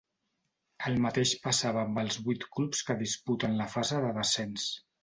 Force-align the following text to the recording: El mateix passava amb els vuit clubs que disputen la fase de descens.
El 0.89 0.97
mateix 1.03 1.33
passava 1.45 1.83
amb 1.83 2.01
els 2.05 2.19
vuit 2.29 2.49
clubs 2.57 2.83
que 2.89 2.99
disputen 3.07 3.59
la 3.63 3.73
fase 3.79 4.07
de 4.09 4.15
descens. 4.21 4.71